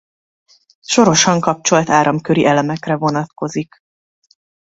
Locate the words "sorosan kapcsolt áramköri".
0.79-2.45